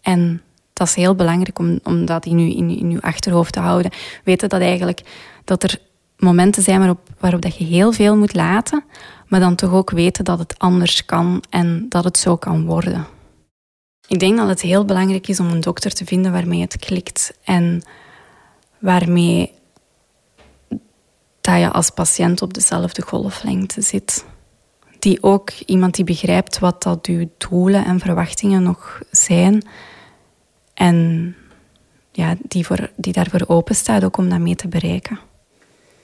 En 0.00 0.42
dat 0.72 0.86
is 0.86 0.94
heel 0.94 1.14
belangrijk 1.14 1.58
om, 1.58 1.80
om 1.82 2.04
dat 2.04 2.26
in 2.26 2.38
in, 2.38 2.70
in 2.70 3.00
achterhoofd 3.00 3.52
te 3.52 3.60
houden. 3.60 3.90
Weten 4.24 4.48
dat 4.48 4.60
eigenlijk 4.60 5.02
dat 5.44 5.62
er 5.62 5.78
momenten 6.16 6.62
zijn 6.62 6.78
waarop, 6.78 7.08
waarop 7.18 7.42
dat 7.42 7.56
je 7.56 7.64
heel 7.64 7.92
veel 7.92 8.16
moet 8.16 8.34
laten, 8.34 8.84
maar 9.26 9.40
dan 9.40 9.54
toch 9.54 9.72
ook 9.72 9.90
weten 9.90 10.24
dat 10.24 10.38
het 10.38 10.58
anders 10.58 11.04
kan 11.04 11.42
en 11.50 11.86
dat 11.88 12.04
het 12.04 12.18
zo 12.18 12.36
kan 12.36 12.64
worden. 12.64 13.18
Ik 14.10 14.18
denk 14.18 14.36
dat 14.36 14.48
het 14.48 14.60
heel 14.60 14.84
belangrijk 14.84 15.28
is 15.28 15.40
om 15.40 15.50
een 15.50 15.60
dokter 15.60 15.92
te 15.92 16.04
vinden 16.04 16.32
waarmee 16.32 16.60
het 16.60 16.76
klikt 16.76 17.32
en 17.44 17.82
waarmee 18.78 19.52
dat 21.40 21.58
je 21.58 21.70
als 21.70 21.90
patiënt 21.90 22.42
op 22.42 22.54
dezelfde 22.54 23.02
golflengte 23.02 23.80
zit 23.80 24.24
die 25.00 25.22
ook 25.22 25.50
iemand 25.50 25.94
die 25.94 26.04
begrijpt 26.04 26.58
wat 26.58 26.82
dat 26.82 27.10
doelen 27.38 27.84
en 27.84 28.00
verwachtingen 28.00 28.62
nog 28.62 29.00
zijn. 29.10 29.66
En 30.74 31.36
ja, 32.12 32.34
die, 32.42 32.66
voor, 32.66 32.90
die 32.96 33.12
daarvoor 33.12 33.44
open 33.46 33.74
staat 33.74 34.04
ook 34.04 34.16
om 34.16 34.28
dat 34.28 34.38
mee 34.38 34.56
te 34.56 34.68
bereiken. 34.68 35.18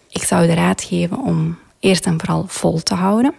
Ik 0.09 0.23
zou 0.23 0.47
de 0.47 0.55
raad 0.55 0.83
geven 0.83 1.19
om 1.19 1.59
eerst 1.81 2.07
en 2.07 2.19
vooral 2.19 2.45
vol 2.47 2.83
te 2.83 2.95
houden. 2.95 3.35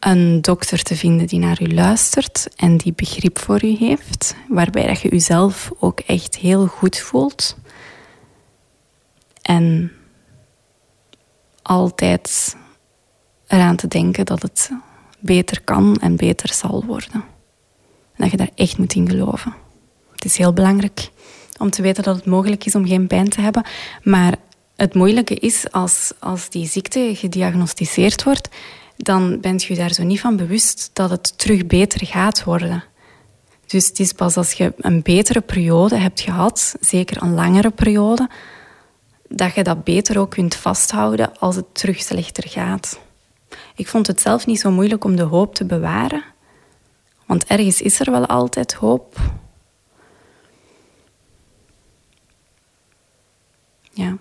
Een 0.00 0.40
dokter 0.40 0.82
te 0.82 0.96
vinden 0.96 1.26
die 1.26 1.38
naar 1.38 1.62
u 1.62 1.74
luistert 1.74 2.48
en 2.56 2.76
die 2.76 2.92
begrip 2.92 3.38
voor 3.38 3.64
u 3.64 3.76
heeft, 3.76 4.34
waarbij 4.48 4.86
dat 4.86 5.00
je 5.00 5.10
uzelf 5.10 5.70
ook 5.78 6.00
echt 6.00 6.36
heel 6.36 6.66
goed 6.66 6.98
voelt. 6.98 7.56
En 9.42 9.92
altijd 11.62 12.56
eraan 13.46 13.76
te 13.76 13.88
denken 13.88 14.26
dat 14.26 14.42
het 14.42 14.70
beter 15.18 15.60
kan 15.62 15.96
en 15.96 16.16
beter 16.16 16.54
zal 16.54 16.84
worden. 16.86 17.12
En 17.12 18.16
dat 18.16 18.30
je 18.30 18.36
daar 18.36 18.50
echt 18.54 18.78
moet 18.78 18.94
in 18.94 19.08
geloven. 19.08 19.54
Het 20.12 20.24
is 20.24 20.36
heel 20.36 20.52
belangrijk 20.52 21.10
om 21.58 21.70
te 21.70 21.82
weten 21.82 22.02
dat 22.02 22.16
het 22.16 22.26
mogelijk 22.26 22.64
is 22.64 22.74
om 22.74 22.86
geen 22.86 23.06
pijn 23.06 23.28
te 23.28 23.40
hebben. 23.40 23.64
Maar 24.02 24.34
het 24.76 24.94
moeilijke 24.94 25.34
is 25.34 25.72
als, 25.72 26.12
als 26.18 26.48
die 26.50 26.66
ziekte 26.66 27.10
gediagnosticeerd 27.14 28.22
wordt, 28.22 28.48
dan 29.02 29.40
bent 29.40 29.62
je 29.62 29.74
daar 29.74 29.92
zo 29.92 30.02
niet 30.02 30.20
van 30.20 30.36
bewust 30.36 30.90
dat 30.92 31.10
het 31.10 31.38
terug 31.38 31.66
beter 31.66 32.06
gaat 32.06 32.44
worden. 32.44 32.84
Dus 33.66 33.86
het 33.86 33.98
is 33.98 34.12
pas 34.12 34.36
als 34.36 34.52
je 34.52 34.72
een 34.76 35.02
betere 35.02 35.40
periode 35.40 35.96
hebt 35.96 36.20
gehad, 36.20 36.76
zeker 36.80 37.22
een 37.22 37.34
langere 37.34 37.70
periode, 37.70 38.28
dat 39.28 39.54
je 39.54 39.62
dat 39.62 39.84
beter 39.84 40.18
ook 40.18 40.30
kunt 40.30 40.54
vasthouden 40.54 41.38
als 41.38 41.56
het 41.56 41.74
terug 41.74 42.00
slechter 42.00 42.48
gaat. 42.48 43.00
Ik 43.74 43.88
vond 43.88 44.06
het 44.06 44.20
zelf 44.20 44.46
niet 44.46 44.60
zo 44.60 44.70
moeilijk 44.70 45.04
om 45.04 45.16
de 45.16 45.22
hoop 45.22 45.54
te 45.54 45.64
bewaren. 45.64 46.24
Want 47.26 47.44
ergens 47.44 47.80
is 47.80 48.00
er 48.00 48.10
wel 48.10 48.26
altijd 48.26 48.74
hoop. 48.74 49.18
Ja. 53.92 54.16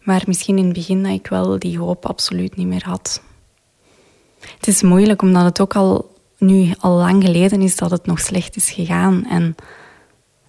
Maar 0.00 0.22
misschien 0.26 0.58
in 0.58 0.64
het 0.64 0.72
begin 0.72 1.02
dat 1.02 1.12
ik 1.12 1.26
wel 1.26 1.58
die 1.58 1.78
hoop 1.78 2.06
absoluut 2.06 2.56
niet 2.56 2.66
meer 2.66 2.84
had. 2.84 3.22
Het 4.64 4.74
is 4.74 4.82
moeilijk 4.82 5.22
omdat 5.22 5.44
het 5.44 5.60
ook 5.60 5.74
al 5.74 6.14
nu 6.38 6.74
al 6.80 6.96
lang 6.96 7.24
geleden 7.24 7.60
is 7.60 7.76
dat 7.76 7.90
het 7.90 8.06
nog 8.06 8.20
slecht 8.20 8.56
is 8.56 8.70
gegaan. 8.70 9.26
En 9.28 9.54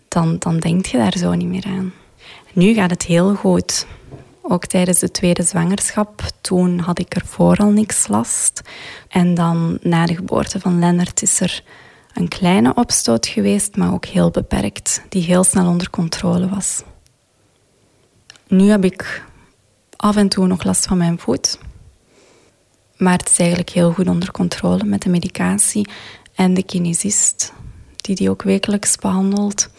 dan, 0.07 0.35
dan 0.39 0.59
denk 0.59 0.85
je 0.85 0.97
daar 0.97 1.17
zo 1.17 1.33
niet 1.33 1.47
meer 1.47 1.65
aan. 1.65 1.93
Nu 2.53 2.73
gaat 2.73 2.89
het 2.89 3.03
heel 3.03 3.35
goed. 3.35 3.87
Ook 4.41 4.65
tijdens 4.65 4.99
de 4.99 5.11
tweede 5.11 5.43
zwangerschap, 5.43 6.21
toen 6.41 6.79
had 6.79 6.99
ik 6.99 7.15
er 7.15 7.25
vooral 7.25 7.69
niks 7.69 8.07
last. 8.07 8.61
En 9.07 9.33
dan 9.33 9.77
na 9.81 10.05
de 10.05 10.15
geboorte 10.15 10.59
van 10.59 10.79
Lennart 10.79 11.21
is 11.21 11.39
er 11.39 11.63
een 12.13 12.27
kleine 12.27 12.73
opstoot 12.73 13.27
geweest, 13.27 13.77
maar 13.77 13.93
ook 13.93 14.05
heel 14.05 14.31
beperkt, 14.31 15.01
die 15.09 15.23
heel 15.23 15.43
snel 15.43 15.67
onder 15.67 15.89
controle 15.89 16.49
was. 16.49 16.83
Nu 18.47 18.69
heb 18.69 18.83
ik 18.83 19.23
af 19.95 20.15
en 20.15 20.29
toe 20.29 20.47
nog 20.47 20.63
last 20.63 20.85
van 20.85 20.97
mijn 20.97 21.19
voet. 21.19 21.57
Maar 22.97 23.17
het 23.17 23.29
is 23.29 23.37
eigenlijk 23.37 23.69
heel 23.69 23.91
goed 23.91 24.07
onder 24.07 24.31
controle 24.31 24.83
met 24.83 25.01
de 25.01 25.09
medicatie 25.09 25.87
en 26.35 26.53
de 26.53 26.63
kinesist, 26.63 27.53
die 27.95 28.15
die 28.15 28.29
ook 28.29 28.41
wekelijks 28.41 28.95
behandelt. 28.95 29.69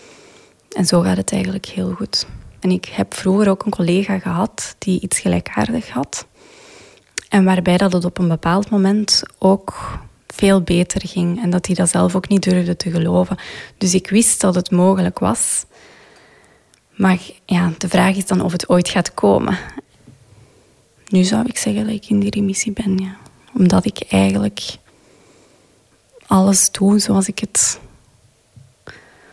En 0.76 0.86
zo 0.86 1.00
gaat 1.00 1.16
het 1.16 1.32
eigenlijk 1.32 1.66
heel 1.66 1.92
goed. 1.92 2.26
En 2.60 2.70
ik 2.70 2.84
heb 2.84 3.14
vroeger 3.14 3.48
ook 3.48 3.64
een 3.64 3.70
collega 3.70 4.18
gehad 4.18 4.74
die 4.78 5.00
iets 5.00 5.18
gelijkaardig 5.18 5.90
had. 5.90 6.26
En 7.28 7.44
waarbij 7.44 7.76
dat 7.76 7.92
het 7.92 8.04
op 8.04 8.18
een 8.18 8.28
bepaald 8.28 8.70
moment 8.70 9.22
ook 9.38 9.98
veel 10.26 10.60
beter 10.62 11.08
ging. 11.08 11.42
En 11.42 11.50
dat 11.50 11.66
hij 11.66 11.74
dat 11.74 11.90
zelf 11.90 12.14
ook 12.14 12.28
niet 12.28 12.42
durfde 12.42 12.76
te 12.76 12.90
geloven. 12.90 13.38
Dus 13.78 13.94
ik 13.94 14.10
wist 14.10 14.40
dat 14.40 14.54
het 14.54 14.70
mogelijk 14.70 15.18
was. 15.18 15.64
Maar 16.90 17.18
ja, 17.44 17.72
de 17.78 17.88
vraag 17.88 18.16
is 18.16 18.26
dan 18.26 18.40
of 18.40 18.52
het 18.52 18.68
ooit 18.68 18.88
gaat 18.88 19.14
komen. 19.14 19.58
Nu 21.08 21.24
zou 21.24 21.46
ik 21.46 21.58
zeggen 21.58 21.84
dat 21.84 21.94
ik 21.94 22.08
in 22.08 22.20
die 22.20 22.30
remissie 22.30 22.72
ben. 22.72 23.16
Omdat 23.54 23.84
ik 23.84 24.00
eigenlijk 24.08 24.76
alles 26.26 26.70
doe 26.70 26.98
zoals 26.98 27.28
ik 27.28 27.38
het 27.38 27.80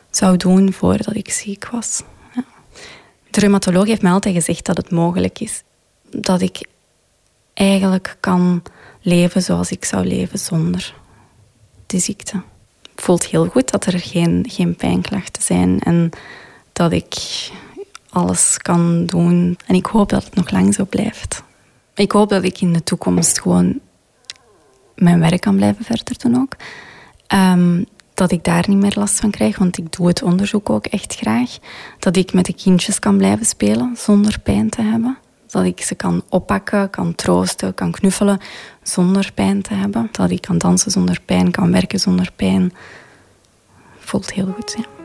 zou 0.10 0.38
doen 0.38 0.74
voordat 0.74 1.16
ik 1.16 1.30
ziek 1.30 1.70
was. 1.70 2.02
Ja. 2.36 2.44
De 3.30 3.40
reumatoloog 3.40 3.86
heeft 3.86 4.02
mij 4.02 4.12
altijd 4.12 4.36
gezegd 4.36 4.66
dat 4.66 4.78
het 4.78 4.92
mogelijk 4.92 5.40
is. 5.40 5.64
Dat 6.10 6.42
ik 6.42 6.68
eigenlijk 7.54 8.18
kan 8.20 8.64
leven 9.02 9.42
zoals 9.42 9.72
ik 9.72 9.86
zou 9.86 10.06
leven 10.06 10.40
zonder 10.40 10.96
de 11.86 12.00
ziekte. 12.00 12.42
Het 12.92 13.04
voelt 13.04 13.26
heel 13.26 13.46
goed 13.46 13.72
dat 13.72 13.86
er 13.86 14.00
geen, 14.00 14.46
geen 14.50 14.76
pijnklachten 14.76 15.44
zijn 15.44 15.80
en 15.80 16.10
dat 16.74 16.92
ik 16.92 17.16
alles 18.10 18.58
kan 18.58 19.06
doen. 19.06 19.58
En 19.66 19.76
ik 19.76 19.86
hoop 19.86 20.10
dat 20.10 20.24
het 20.24 20.36
nog 20.36 20.52
lang 20.52 20.74
zo 20.74 20.86
blijft. 20.86 21.44
Ik 21.96 22.12
hoop 22.12 22.30
dat 22.30 22.44
ik 22.44 22.62
in 22.62 22.74
de 22.74 22.84
toekomst 22.84 23.42
gewoon 23.42 23.80
mijn 24.96 25.20
werk 25.20 25.42
kan 25.42 25.56
blijven 25.56 25.86
verder 25.86 26.18
doen 26.18 26.42
ook. 26.42 26.56
Um, 27.34 27.86
dat 28.14 28.32
ik 28.32 28.44
daar 28.44 28.66
niet 28.68 28.78
meer 28.78 28.94
last 28.96 29.20
van 29.20 29.32
krijg, 29.32 29.58
want 29.58 29.78
ik 29.78 29.92
doe 29.92 30.08
het 30.08 30.24
onderzoek 30.24 30.70
ook 30.70 30.86
echt 30.86 31.16
graag. 31.16 31.58
Dat 32.00 32.16
ik 32.16 32.34
met 32.34 32.46
de 32.46 32.54
kindjes 32.54 33.00
kan 33.00 33.18
blijven 33.18 33.46
spelen 33.46 33.96
zonder 33.98 34.40
pijn 34.40 34.70
te 34.70 34.82
hebben. 34.82 35.18
Dat 35.48 35.66
ik 35.66 35.82
ze 35.82 35.96
kan 35.96 36.24
oppakken, 36.30 36.90
kan 36.90 37.16
troosten, 37.16 37.74
kan 37.74 37.92
knuffelen 37.92 38.40
zonder 38.84 39.32
pijn 39.34 39.62
te 39.62 39.74
hebben. 39.74 40.10
Dat 40.12 40.32
ik 40.32 40.42
kan 40.42 40.58
dansen 40.58 40.92
zonder 40.92 41.22
pijn, 41.26 41.52
kan 41.52 41.72
werken 41.72 42.00
zonder 42.00 42.32
pijn. 42.36 42.74
Voelt 44.00 44.34
heel 44.34 44.54
goed, 44.56 44.76
ja. 44.78 45.03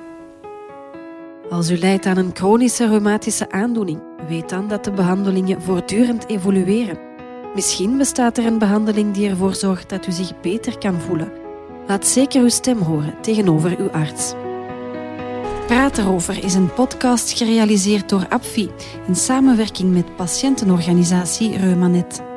Als 1.51 1.71
u 1.71 1.79
lijdt 1.79 2.07
aan 2.07 2.17
een 2.17 2.31
chronische 2.33 2.89
reumatische 2.89 3.51
aandoening, 3.51 4.01
weet 4.29 4.49
dan 4.49 4.69
dat 4.69 4.85
de 4.85 4.91
behandelingen 4.91 5.63
voortdurend 5.63 6.29
evolueren. 6.29 6.99
Misschien 7.55 7.97
bestaat 7.97 8.39
er 8.39 8.47
een 8.47 8.59
behandeling 8.59 9.15
die 9.15 9.29
ervoor 9.29 9.55
zorgt 9.55 9.89
dat 9.89 10.07
u 10.07 10.13
zich 10.13 10.41
beter 10.41 10.79
kan 10.79 11.01
voelen. 11.01 11.33
Laat 11.87 12.07
zeker 12.07 12.43
uw 12.43 12.49
stem 12.49 12.79
horen 12.79 13.15
tegenover 13.21 13.79
uw 13.79 13.91
arts. 13.91 14.35
Praat 15.67 15.99
erover 15.99 16.45
is 16.45 16.55
een 16.55 16.75
podcast 16.75 17.33
gerealiseerd 17.39 18.09
door 18.09 18.27
APFI 18.29 18.71
in 19.07 19.17
samenwerking 19.17 19.93
met 19.93 20.17
patiëntenorganisatie 20.17 21.57
Reumanet. 21.57 22.28